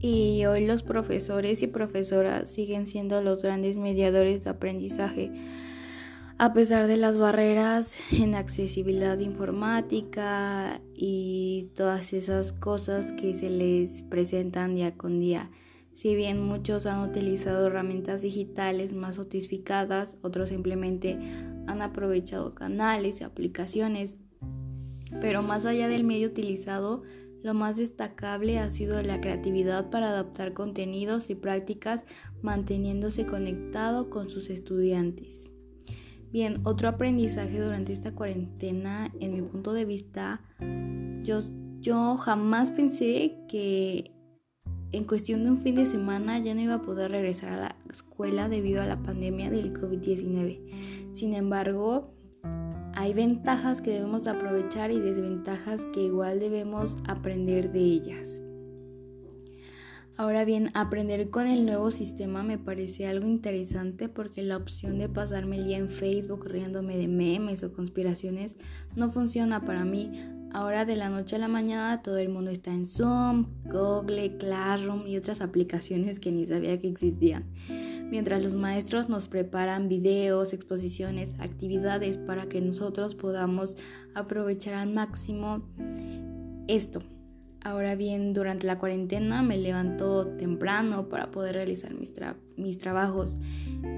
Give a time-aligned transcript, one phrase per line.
[0.00, 5.30] y hoy los profesores y profesoras siguen siendo los grandes mediadores de aprendizaje
[6.40, 14.00] a pesar de las barreras en accesibilidad informática y todas esas cosas que se les
[14.00, 15.50] presentan día con día.
[15.92, 21.18] Si bien muchos han utilizado herramientas digitales más sofisticadas, otros simplemente
[21.66, 24.16] han aprovechado canales y aplicaciones.
[25.20, 27.02] Pero más allá del medio utilizado,
[27.42, 32.04] lo más destacable ha sido la creatividad para adaptar contenidos y prácticas
[32.42, 35.48] manteniéndose conectado con sus estudiantes.
[36.32, 40.40] Bien, otro aprendizaje durante esta cuarentena, en mi punto de vista,
[41.22, 41.40] yo,
[41.80, 44.12] yo jamás pensé que
[44.92, 47.76] en cuestión de un fin de semana ya no iba a poder regresar a la
[47.90, 51.12] escuela debido a la pandemia del COVID-19.
[51.12, 52.14] Sin embargo,
[52.94, 58.42] hay ventajas que debemos aprovechar y desventajas que igual debemos aprender de ellas.
[60.16, 65.08] Ahora bien, aprender con el nuevo sistema me parece algo interesante porque la opción de
[65.08, 68.58] pasarme el día en Facebook riéndome de memes o conspiraciones
[68.96, 70.12] no funciona para mí.
[70.52, 75.06] Ahora de la noche a la mañana todo el mundo está en Zoom, Google, Classroom
[75.06, 77.46] y otras aplicaciones que ni sabía que existían.
[78.10, 83.76] Mientras los maestros nos preparan videos, exposiciones, actividades para que nosotros podamos
[84.14, 85.62] aprovechar al máximo
[86.66, 87.02] esto.
[87.62, 92.10] Ahora bien, durante la cuarentena me levanto temprano para poder realizar mis,
[92.56, 93.36] mis trabajos.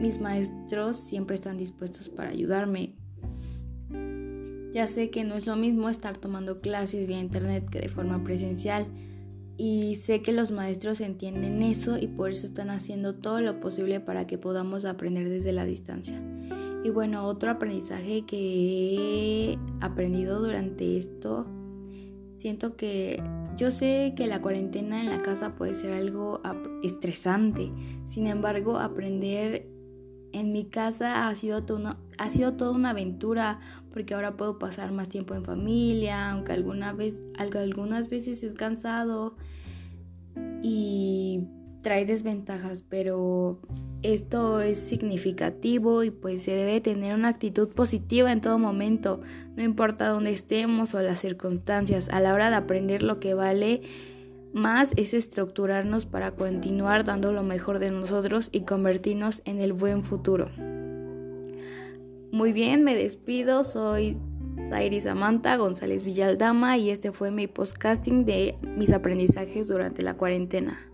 [0.00, 2.96] Mis maestros siempre están dispuestos para ayudarme.
[4.74, 8.24] Ya sé que no es lo mismo estar tomando clases vía internet que de forma
[8.24, 8.86] presencial.
[9.64, 14.00] Y sé que los maestros entienden eso y por eso están haciendo todo lo posible
[14.00, 16.20] para que podamos aprender desde la distancia.
[16.82, 21.46] Y bueno, otro aprendizaje que he aprendido durante esto,
[22.34, 23.22] siento que
[23.56, 26.40] yo sé que la cuarentena en la casa puede ser algo
[26.82, 27.70] estresante,
[28.04, 29.68] sin embargo aprender
[30.32, 33.60] en mi casa ha sido, todo ha sido toda una aventura
[33.92, 39.36] porque ahora puedo pasar más tiempo en familia, aunque alguna vez, algunas veces es cansado
[40.62, 41.46] y
[41.82, 43.60] trae desventajas, pero
[44.02, 49.20] esto es significativo y pues se debe tener una actitud positiva en todo momento,
[49.56, 52.08] no importa dónde estemos o las circunstancias.
[52.08, 53.82] A la hora de aprender lo que vale
[54.52, 60.04] más es estructurarnos para continuar dando lo mejor de nosotros y convertirnos en el buen
[60.04, 60.50] futuro.
[62.30, 64.16] Muy bien, me despido, soy
[64.68, 70.91] Zairi Samantha González Villaldama y este fue mi podcasting de mis aprendizajes durante la cuarentena.